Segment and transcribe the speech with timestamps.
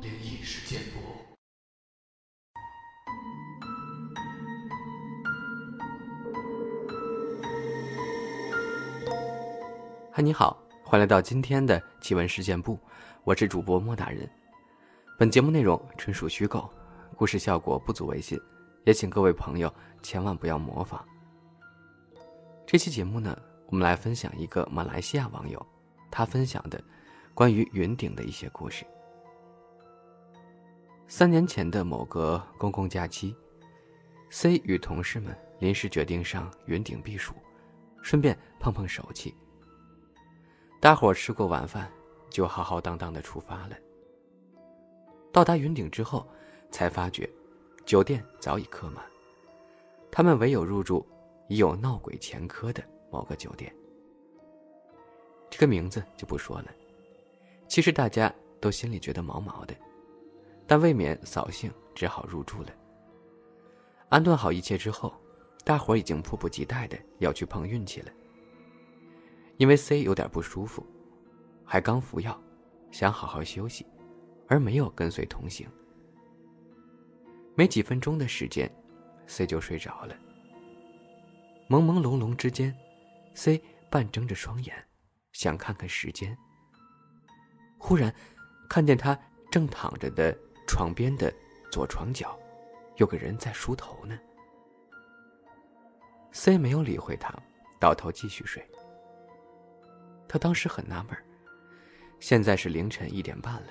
[0.00, 0.98] 灵异事件簿。
[10.10, 12.78] 嗨，你好，欢迎来到今天的奇闻事件部，
[13.24, 14.28] 我是主播莫大人。
[15.16, 16.68] 本节目内容纯属虚构，
[17.16, 18.40] 故事效果不足为信，
[18.84, 19.72] 也请各位朋友
[20.02, 21.04] 千万不要模仿。
[22.66, 25.64] 这期节目呢，我们来分享一个马来西亚网友
[26.10, 26.82] 他分享的
[27.34, 28.84] 关于云顶的一些故事。
[31.06, 33.34] 三年前的某个公共假期
[34.30, 37.34] ，C 与同事们临时决定上云顶避暑，
[38.02, 39.34] 顺便碰碰手气。
[40.80, 41.90] 大伙吃过晚饭，
[42.28, 43.76] 就浩浩荡荡的出发了。
[45.32, 46.28] 到达云顶之后，
[46.70, 47.28] 才发觉
[47.86, 49.04] 酒店早已客满，
[50.10, 51.06] 他们唯有入住
[51.48, 53.74] 已有闹鬼前科的某个酒店。
[55.50, 56.66] 这个名字就不说了，
[57.66, 59.74] 其实大家都心里觉得毛毛的，
[60.66, 62.68] 但未免扫兴，只好入住了。
[64.08, 65.12] 安顿好一切之后，
[65.64, 68.12] 大伙已经迫不及待的要去碰运气了。
[69.56, 70.86] 因为 C 有点不舒服，
[71.64, 72.40] 还刚服药，
[72.90, 73.84] 想好好休息，
[74.46, 75.68] 而没有跟随同行。
[77.54, 78.70] 没几分钟的时间
[79.26, 80.14] ，C 就睡着了。
[81.68, 82.74] 朦朦胧胧之间
[83.34, 84.74] ，C 半睁着双眼，
[85.38, 86.36] 想看看时间。
[87.78, 88.12] 忽然，
[88.68, 89.16] 看见他
[89.52, 90.36] 正躺着的
[90.66, 91.32] 床边的
[91.70, 92.36] 左床角，
[92.96, 94.18] 有个人在梳头呢。
[96.32, 97.32] C 没有理会他，
[97.78, 98.68] 倒头继续睡。
[100.28, 101.16] 他当时很纳闷
[102.18, 103.68] 现在是凌晨一点半了，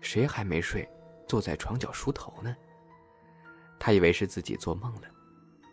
[0.00, 0.86] 谁还没睡，
[1.28, 2.56] 坐在床角梳头呢？
[3.78, 5.02] 他以为是自己做梦了，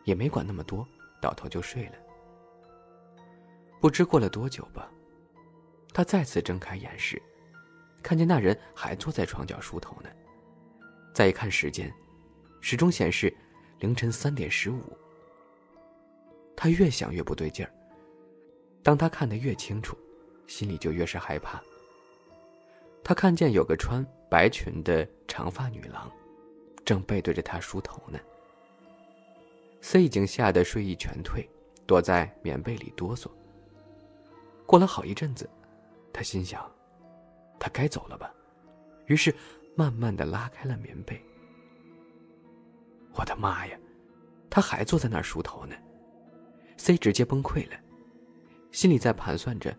[0.04, 0.88] 也没管那么多，
[1.20, 1.94] 倒头就睡了。
[3.82, 4.92] 不知过了多久吧，
[5.94, 7.22] 他再次睁开眼时，
[8.02, 10.10] 看见那人还坐在床角梳头呢。
[11.14, 11.94] 再一看时间，
[12.62, 13.36] 时钟显示
[13.80, 14.82] 凌晨三点十五。
[16.56, 17.72] 他越想越不对劲儿。
[18.84, 19.98] 当他看得越清楚，
[20.48, 21.62] 心里就越是害怕。
[23.04, 26.12] 他看见有个穿白裙的长发女郎，
[26.86, 28.20] 正背对着他梳头呢。
[29.82, 31.50] C 已经吓得睡意全退，
[31.88, 33.30] 躲在棉被里哆嗦。
[34.66, 35.50] 过了好一阵子，
[36.14, 36.70] 他心想，
[37.60, 38.34] 他该走了吧，
[39.08, 39.34] 于是
[39.76, 41.24] 慢慢的拉开了棉被。
[43.14, 43.78] 我的妈呀，
[44.50, 45.76] 他还坐在那儿梳头呢
[46.78, 47.78] ！C 直接崩溃了。
[48.72, 49.76] 心里在盘算着，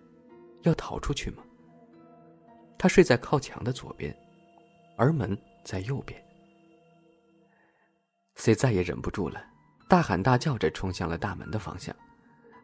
[0.62, 1.42] 要逃出去吗？
[2.76, 4.16] 他睡在靠墙的左边，
[4.96, 6.22] 而门在右边。
[8.34, 9.44] C 再也忍不住了，
[9.88, 11.94] 大喊大叫着冲向了大门的方向，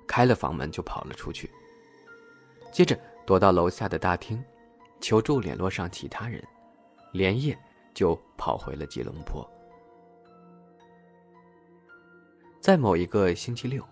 [0.06, 1.50] 开了房门就跑了出去。
[2.72, 4.42] 接着躲到楼下的大厅，
[5.00, 6.42] 求助联络上其他人，
[7.12, 7.58] 连夜
[7.92, 9.44] 就跑回了吉隆坡。
[12.60, 13.84] 在某一个星期六，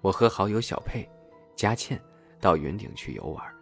[0.00, 1.08] 我和好友小佩。
[1.54, 2.00] 佳倩
[2.40, 3.54] 到云顶去游玩，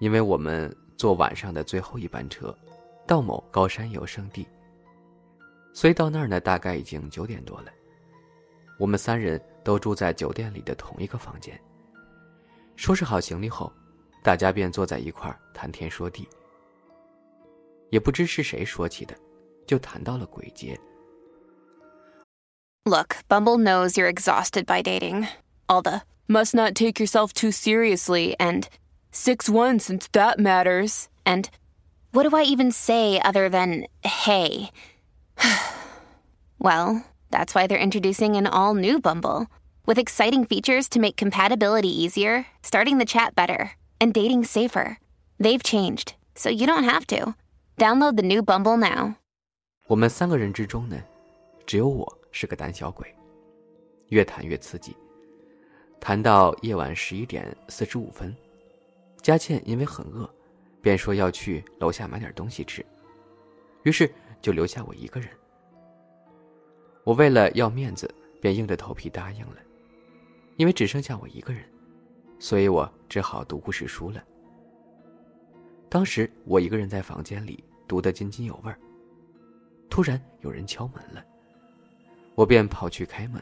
[0.00, 2.52] 因为我们坐晚上的最后一班车，
[3.06, 4.48] 到某高山游胜地，
[5.72, 7.70] 所以到那儿呢，大概已经九点多了。
[8.78, 11.60] 我们三人都住在酒店里的同一个房间。
[12.77, 13.71] 收拾好行李后，
[14.21, 16.27] 大家便坐在一块儿谈天说地。
[17.89, 19.15] 也不知是谁说起的，
[19.67, 20.79] 就谈到了鬼节。
[22.85, 25.27] Look, Bumble knows you're exhausted by dating.
[25.67, 28.67] All the must not take yourself too seriously, and
[29.11, 31.45] 6 1 since that matters, and
[32.11, 34.71] what do I even say other than hey?
[36.59, 39.47] well, that's why they're introducing an all new Bumble
[39.88, 44.98] With exciting features to make compatibility easier, starting the chat better, and dating safer.
[45.40, 47.34] They've changed, so you don't have to.
[47.78, 49.14] Download the new Bumble now.
[49.86, 51.02] 我们三个人之中呢，
[51.64, 53.06] 只有我是个胆小鬼，
[54.08, 54.94] 越谈越刺激。
[55.98, 58.36] 谈到夜晚十一点四十五分，
[59.22, 60.28] 佳倩因为很饿，
[60.82, 62.84] 便说要去楼下买点东西吃，
[63.84, 64.12] 于是
[64.42, 65.30] 就留下我一个人。
[67.04, 68.12] 我为了要面子，
[68.42, 69.56] 便硬着头皮答应了，
[70.58, 71.64] 因为只剩下我一个人，
[72.40, 74.22] 所以我只好读故事书了。
[75.88, 78.76] 当时我一个人在房间里读得津津有味儿，
[79.88, 81.24] 突然有人敲门了，
[82.34, 83.40] 我便跑去开门。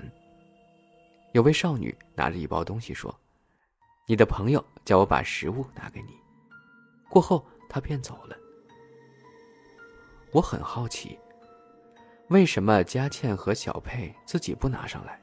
[1.32, 3.18] 有位少女拿着一包东西说
[4.06, 6.10] ：“你的朋友叫我把食物拿给你。”
[7.08, 8.36] 过后，她便走了。
[10.32, 11.18] 我很好奇，
[12.28, 15.18] 为什么佳倩和小佩自己不拿上来，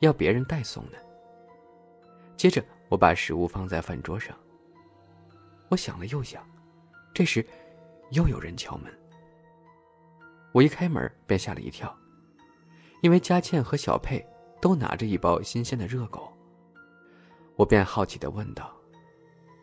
[0.00, 0.98] 要别人代送呢？
[2.42, 4.36] 接着，我把食物放在饭桌上，
[5.68, 6.44] 我想了又想，
[7.14, 7.46] 这时
[8.10, 8.92] 又有人敲门。
[10.50, 11.96] 我一开门便吓了一跳，
[13.00, 14.26] 因为佳倩和小佩
[14.60, 16.36] 都拿着一包新鲜的热狗。
[17.54, 18.74] 我便好奇的问道：“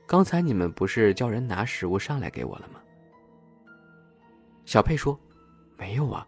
[0.08, 2.80] 刚才你们不是叫人拿食物上来给我了吗？”
[4.64, 5.20] 小佩说
[5.76, 6.26] ：“没有啊。”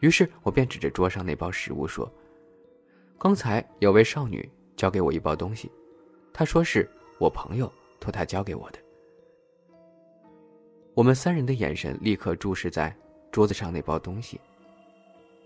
[0.00, 2.12] 于是我便指着桌上那包食物说
[3.18, 4.46] ：“刚才有位少女
[4.82, 5.70] 交给我一包东西，
[6.32, 6.90] 他说是
[7.20, 8.80] 我朋友托他交给我的。”
[10.92, 12.92] 我们三人的眼神立刻注视在
[13.30, 14.40] 桌子上那包东西。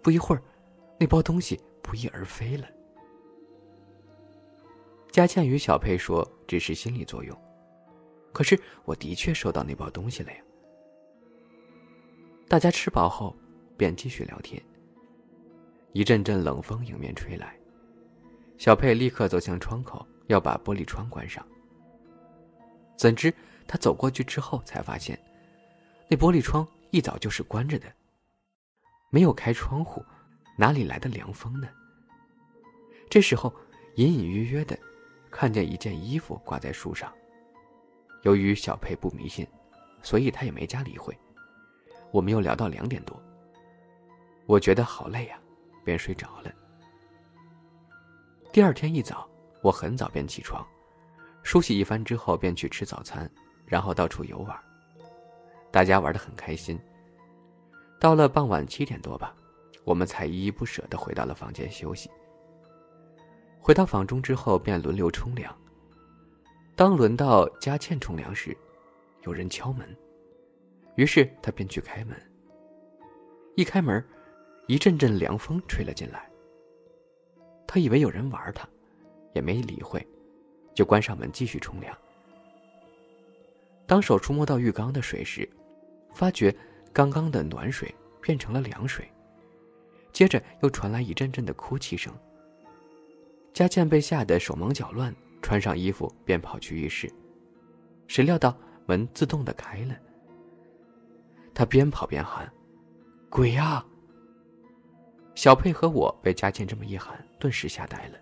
[0.03, 0.43] 不一会儿，
[0.99, 2.67] 那包东西不翼而飞了。
[5.11, 7.39] 佳倩与小佩说：“只是心理作用。”
[8.33, 10.39] 可是我的确收到那包东西了呀。
[12.49, 13.37] 大家吃饱后，
[13.77, 14.59] 便继续聊天。
[15.93, 17.55] 一阵阵冷风迎面吹来，
[18.59, 21.47] 小佩立刻走向窗口，要把玻璃窗关上。
[22.97, 23.33] 怎知
[23.67, 25.19] 他走过去之后，才发现
[26.09, 27.87] 那玻璃窗一早就是关着的，
[29.11, 30.05] 没有开窗户，
[30.57, 31.69] 哪里来的凉风呢？
[33.11, 33.55] 这时候，
[33.97, 34.79] 隐隐约约的。
[35.29, 37.13] 看见一件衣服挂在树上。
[38.23, 39.47] 由于小佩不迷信，
[40.03, 41.15] 所以他也没加理会。
[42.11, 43.21] 我们又聊到两点多。
[44.47, 45.39] 我觉得好累呀，
[45.85, 46.51] 便睡着了。
[48.57, 49.29] 第二天一早，
[49.61, 50.67] 我很早便起床，
[51.43, 53.31] 梳洗一番之后便去吃早餐，
[53.67, 54.59] 然后到处游玩。
[55.71, 56.81] 大家玩得很开心。
[58.01, 59.37] 到了傍晚七点多吧，
[59.85, 62.11] 我们才依依不舍地回到了房间休息。
[63.61, 65.55] 回到房中之后，便轮流冲凉。
[66.75, 68.57] 当轮到佳倩冲凉时，
[69.27, 69.87] 有人敲门，
[70.95, 72.17] 于是他便去开门。
[73.55, 74.03] 一开门，
[74.67, 76.27] 一阵阵凉风吹了进来。
[77.67, 78.69] 他以为有人玩他，
[79.35, 80.07] 也没理会，
[80.75, 81.97] 就关上门继续冲凉。
[83.87, 85.49] 当手触摸到浴缸的水时，
[86.13, 86.55] 发觉
[86.93, 89.11] 刚刚的暖水变成了凉水，
[90.13, 92.13] 接着又传来一阵阵的哭泣声。
[93.53, 97.11] 佳倩被吓得手忙脚乱，穿上衣服便跑去浴室，
[98.07, 99.97] 谁料到门自动的开了。
[101.55, 102.53] 她边跑边喊
[103.31, 103.85] ：“鬼呀！”
[105.37, 108.19] 小佩和我被佳倩这么一喊，顿时吓呆了。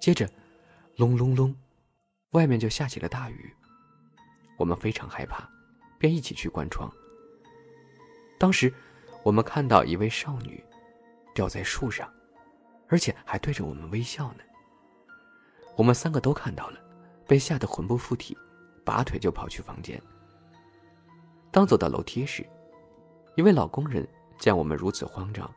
[0.00, 0.28] 接着，
[0.96, 1.54] 隆隆隆，
[2.30, 3.54] 外面就下起了大雨。
[4.58, 5.46] 我们非常害怕，
[5.98, 6.90] 便一起去关窗。
[8.38, 8.72] 当时，
[9.22, 10.64] 我们看到一位少女，
[11.34, 12.10] 吊在树上。
[12.88, 14.40] 而且还对着我们微笑呢。
[15.76, 16.78] 我们三个都看到了，
[17.26, 18.36] 被吓得魂不附体，
[18.84, 19.98] 拔腿就跑去房间。
[21.50, 22.46] 当走到楼梯时，
[23.34, 24.06] 一位老工人
[24.38, 25.50] 见我们如此慌张，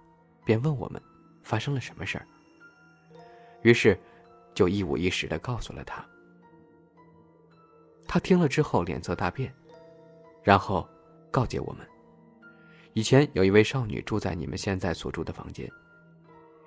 [0.46, 1.02] 便问我们
[1.44, 2.26] 发生了什么事儿。
[3.64, 4.00] 于是，
[4.54, 6.06] 就一五一十的告诉了他。
[8.08, 9.54] 他听了之后脸色大变，
[10.44, 10.88] 然后
[11.32, 11.86] 告诫我们：
[12.94, 15.70] 以前有一位少女住在你们现在所住的房间。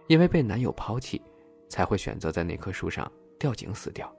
[0.08, 1.22] 因为被男友抛弃，
[1.68, 4.10] 才会选择在那棵树上吊颈死掉。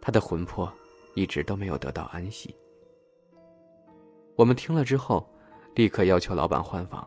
[0.00, 0.72] 她的魂魄
[1.14, 2.56] 一直都没有得到安息。
[4.34, 5.28] 我们听了之后，
[5.74, 7.06] 立刻要求老板换房。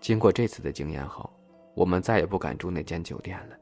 [0.00, 1.30] 经过这次的经验后，
[1.74, 3.56] 我们再也不敢住那间酒店了。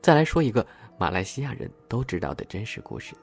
[0.00, 0.66] 再来说一个
[0.98, 3.14] 马来西亚人都知道的真实故事。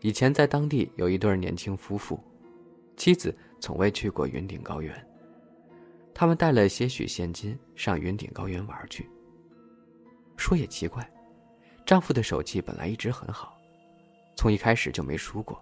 [0.00, 2.18] 以前在当地有一对年轻夫妇。
[2.94, 4.94] 妻子从未去过云顶高原，
[6.14, 9.08] 他们带了些许现金上云顶高原玩去。
[10.36, 11.10] 说也奇怪，
[11.86, 13.56] 丈夫的手气本来一直很好，
[14.36, 15.60] 从一开始就没输过，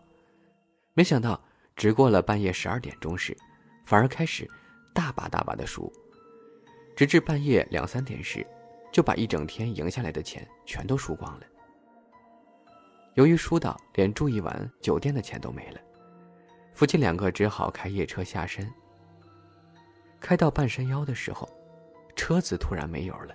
[0.93, 1.41] 没想到
[1.81, 3.35] 直过了半夜十二点钟时，
[3.87, 4.47] 反而开始
[4.93, 5.91] 大把大把的输，
[6.95, 8.47] 直至半夜两三点时，
[8.93, 11.47] 就把一整天赢下来的钱全都输光了。
[13.15, 15.81] 由于输到连住一晚酒店的钱都没了。
[16.75, 18.71] 夫妻两个只好开夜车下山。
[20.21, 21.49] 开到半山腰的时候，
[22.15, 23.35] 车子突然没油了，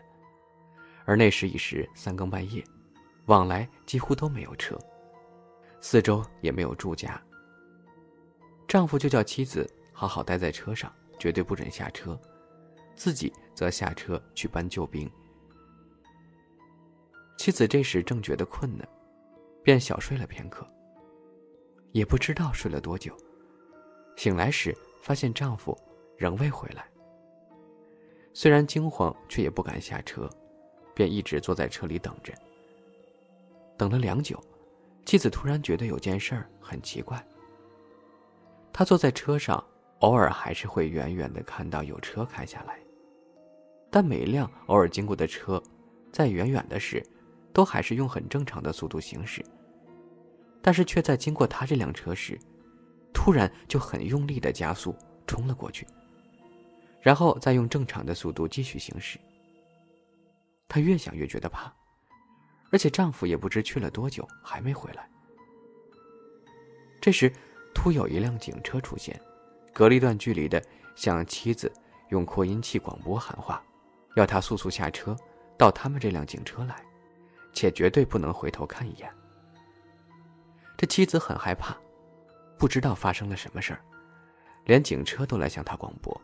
[1.04, 2.64] 而那时已是三更半夜，
[3.26, 4.78] 往来几乎都没有车，
[5.82, 7.20] 四周也没有住家。
[8.76, 12.20] 丈夫就叫妻子好好待在车上，绝对不准下车，
[12.94, 15.10] 自己则下车去搬救兵。
[17.38, 18.84] 妻子这时正觉得困呢，
[19.64, 20.70] 便小睡了片刻，
[21.94, 23.16] 也不知道睡了多久。
[24.18, 25.74] 醒来时，发现丈夫
[26.18, 26.86] 仍未回来。
[28.34, 30.30] 虽然惊慌，却也不敢下车，
[30.94, 32.34] 便一直坐在车里等着。
[33.78, 34.38] 等了良久，
[35.06, 37.26] 妻子突然觉得有件事儿很奇怪。
[38.78, 39.64] 她坐在车上，
[40.00, 42.78] 偶尔还是会远远的看到有车开下来，
[43.90, 45.64] 但每一辆偶尔经过的车，
[46.12, 47.02] 在远远的时，
[47.54, 49.42] 都还是用很正常的速度行驶，
[50.62, 52.38] 但是却在经过他这辆车时，
[53.14, 54.94] 突然就很用力的加速
[55.26, 55.88] 冲了过去，
[57.00, 59.18] 然后再用正常的速度继续行驶。
[60.68, 61.74] 她越想越觉得怕，
[62.74, 65.10] 而且丈夫也不知去了多久还没回来。
[67.00, 67.32] 这时，
[67.76, 69.20] 突有一辆警车出现，
[69.72, 70.60] 隔了一段距离的
[70.96, 71.72] 向妻子
[72.10, 73.62] 用扩音器广播喊话，
[74.16, 75.16] 要他速速下车，
[75.56, 76.84] 到他们这辆警车来，
[77.54, 79.08] 且绝对不能回头看一眼。
[80.76, 81.78] 这妻子很害怕，
[82.58, 83.82] 不知道发生了什么事儿，
[84.64, 86.20] 连警车都来向他广播，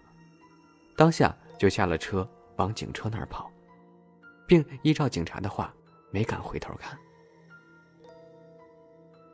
[0.96, 3.51] 当下就下了车往警车那儿跑。
[4.48, 5.74] 并依照警察的话，
[6.10, 6.98] 没敢回头看。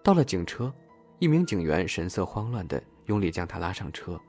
[0.04, 0.72] 到了警车，
[1.20, 4.20] 一名警员神色慌乱的用力将他拉上车。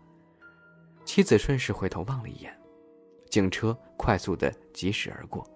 [1.04, 2.54] 妻子顺势回头望了一眼，
[3.30, 5.48] 警车快速的疾驶而过。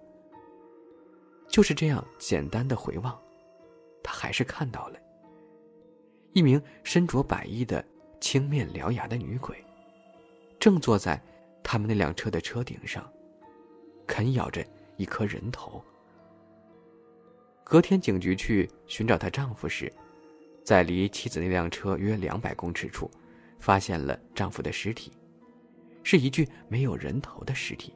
[1.47, 3.19] 就是这样简单的回望，
[4.01, 4.99] 他还是看到了
[6.31, 7.85] 一名身着白衣的
[8.19, 9.63] 青面獠牙的女鬼，
[10.59, 11.21] 正坐在
[11.63, 13.07] 他们那辆车的车顶上，
[14.07, 14.65] 啃咬着。
[14.95, 15.83] 一颗人头。
[17.63, 19.91] 隔天，警局去寻找她丈夫时，
[20.63, 23.09] 在离妻子那辆车约两百公尺处，
[23.59, 25.11] 发现了丈夫的尸体，
[26.03, 27.93] 是一具没有人头的尸体。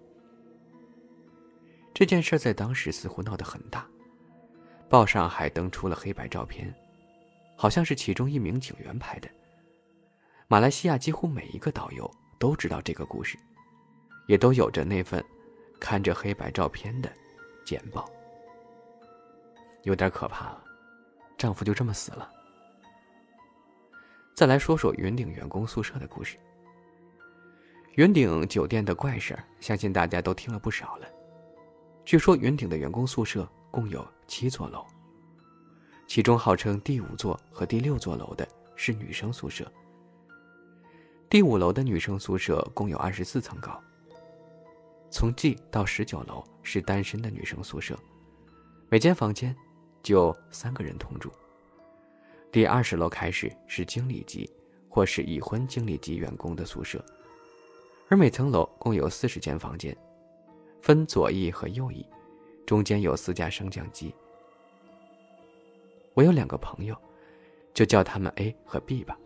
[1.93, 3.87] 这件事在当时似乎闹得很大，
[4.89, 6.73] 报上还登出了黑白照片，
[7.55, 9.29] 好像是其中一名警员拍的。
[10.47, 13.37] 马来西亚几乎每一个导游都知道这个故事，
[14.27, 15.23] 也都有着那份。
[15.79, 17.11] 看着黑白照片的
[17.63, 18.09] 简报，
[19.83, 20.57] 有点可怕。
[21.37, 22.36] 丈夫就这么死了。
[24.37, 26.37] 再来说说云顶员工宿舍的故事。
[27.95, 31.07] 云顶酒店的怪事儿，相信大家都听了不少了。
[32.05, 34.85] 据说云顶的员工宿舍共有七座楼，
[36.05, 39.65] 其中号称第五座和第六座楼的是女生宿舍。
[41.27, 43.83] 第五楼的女生宿舍共有二十四层高。
[45.09, 47.97] 从 G 到十九楼是单身的女生宿舍，
[48.87, 49.55] 每间房间
[50.03, 51.31] 就三个人同住。
[52.51, 54.49] 第二十楼开始是经理级
[54.89, 57.03] 或是已婚经理级员工的宿舍，
[58.07, 59.95] 而每层楼共有四十间房间，
[60.81, 62.05] 分左翼和右翼，
[62.65, 64.13] 中间有四架升降机。
[66.13, 66.95] 我有两个朋友，
[67.73, 69.17] 就叫他们 A 和 B 吧。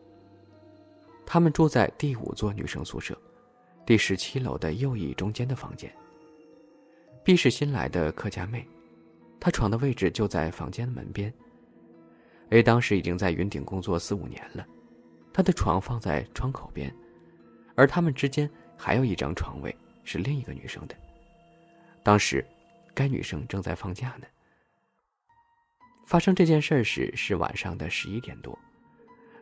[1.26, 3.18] 他们住在第五座女生宿舍。
[3.86, 5.92] 第十七楼的右翼中间的房间。
[7.24, 8.68] B 是新来的客家妹，
[9.40, 11.34] 她床的位置就在房间的门边。
[12.52, 14.66] A 当时已经在云顶工作四五年了，
[15.34, 16.94] 他的床放在窗口边，
[17.76, 20.96] 而他们之间还有一张床位是另一个女生的。
[22.04, 22.46] 当时，
[22.94, 24.28] 该女生正在放假呢。
[26.06, 28.58] 发生这件事时是晚上的十一点多，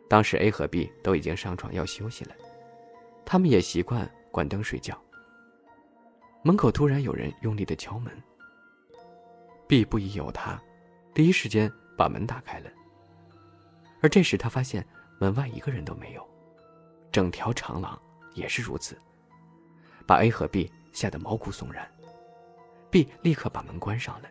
[0.08, 2.34] 当时 A 和 B 都已经上床要休息了，
[3.24, 4.10] 他们也习惯。
[4.32, 4.96] 关灯睡觉。
[6.44, 8.12] 门口突然有人用力的敲门。
[9.66, 10.56] B 不疑有他，
[11.12, 12.70] 第一时间把门打开了。
[14.02, 14.86] 而这时他发现
[15.18, 16.26] 门外一个人都没有，
[17.12, 18.00] 整条长廊
[18.34, 18.96] 也是如此，
[20.06, 21.90] 把 A 和 B 吓得毛骨悚然。
[22.90, 24.28] B 立刻把门关上了。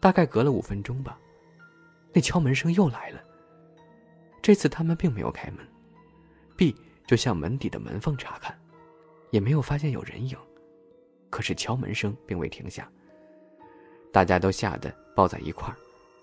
[0.00, 1.18] 大概隔了五分钟吧，
[2.12, 3.20] 那敲门声又来了。
[4.40, 5.66] 这次他们并没有开门
[6.56, 6.74] ，B。
[7.06, 8.58] 就向门底的门缝查看，
[9.30, 10.36] 也没有发现有人影，
[11.30, 12.90] 可是敲门声并未停下。
[14.12, 15.76] 大家都吓得抱在一块儿，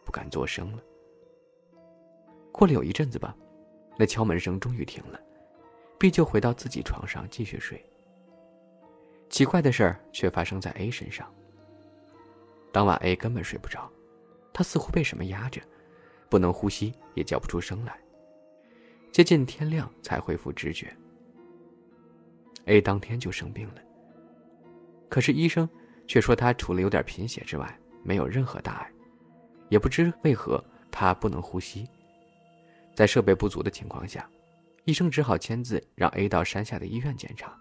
[0.04, 0.84] 不敢作声了。
[2.54, 3.36] 过了有一阵子吧，
[3.98, 5.20] 那敲门声终于停了
[6.00, 7.84] ，B 就回到自己床上继续睡。
[9.28, 11.28] 奇怪的事儿却发生在 A 身上。
[12.72, 13.92] 当晚 A 根本睡不着，
[14.54, 15.60] 他似乎被什么压着，
[16.30, 18.00] 不能呼吸，也叫不出声来。
[19.12, 20.96] 接近天亮才恢复知觉。
[22.66, 23.82] A 当天就生病了，
[25.10, 25.68] 可是医生
[26.08, 28.92] 却说他除了有点贫血之外，没有任何大碍，
[29.70, 31.90] 也不知为何他不能呼吸。
[32.94, 34.30] 在设备不足的情况下，
[34.86, 37.58] 医生只好签字让 A 到山下的医院检查。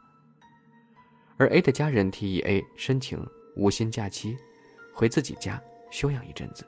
[1.37, 3.25] 而 A 的家人提议 A 申请
[3.57, 4.37] 无薪假期，
[4.95, 6.67] 回自己家休养一阵子。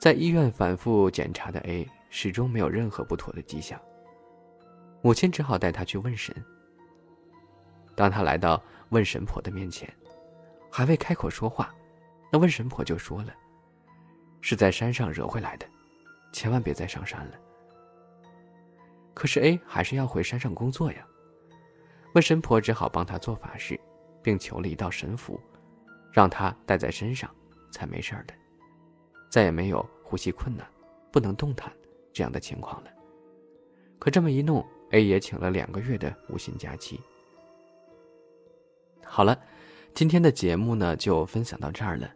[0.00, 1.88] 在医院反复检查的 A。
[2.08, 3.78] 始终没有任何不妥的迹象。
[5.02, 6.34] 母亲只好带他去问神。
[7.94, 9.92] 当他来到问神婆的面前，
[10.70, 11.74] 还未开口说话，
[12.32, 13.34] 那问神婆就说了
[14.40, 15.66] ：“是在山上惹回来的，
[16.36, 17.38] 千万别再上山了。”
[19.16, 21.06] 可是 A 还是要回山上工作呀。
[22.12, 23.80] 问神婆只好帮他做法事，
[24.22, 25.40] 并求了一道神符，
[26.12, 27.34] 让他带在身上，
[27.70, 28.34] 才没事儿的，
[29.30, 30.66] 再也没有呼吸困难、
[31.10, 31.72] 不能动弹
[32.12, 32.90] 这样的情况了。
[33.98, 37.00] 可这么一弄，A 也请了两个月的无薪假期。
[39.02, 39.38] 好了，
[39.94, 42.10] 今天的节目呢就分享到这儿了。